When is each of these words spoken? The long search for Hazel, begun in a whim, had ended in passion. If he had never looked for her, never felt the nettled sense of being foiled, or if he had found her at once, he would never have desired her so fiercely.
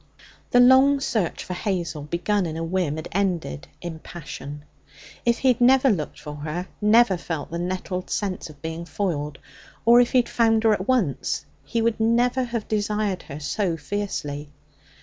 The 0.49 0.59
long 0.59 0.99
search 0.99 1.43
for 1.43 1.53
Hazel, 1.53 2.01
begun 2.01 2.47
in 2.47 2.57
a 2.57 2.63
whim, 2.63 2.95
had 2.95 3.07
ended 3.11 3.67
in 3.81 3.99
passion. 3.99 4.65
If 5.27 5.37
he 5.37 5.49
had 5.49 5.61
never 5.61 5.91
looked 5.91 6.19
for 6.19 6.37
her, 6.37 6.67
never 6.81 7.17
felt 7.17 7.51
the 7.51 7.59
nettled 7.59 8.09
sense 8.09 8.49
of 8.49 8.63
being 8.63 8.85
foiled, 8.85 9.37
or 9.85 10.01
if 10.01 10.13
he 10.13 10.17
had 10.17 10.27
found 10.27 10.63
her 10.63 10.73
at 10.73 10.87
once, 10.87 11.45
he 11.63 11.83
would 11.83 11.99
never 11.99 12.45
have 12.45 12.67
desired 12.67 13.21
her 13.29 13.39
so 13.39 13.77
fiercely. 13.77 14.49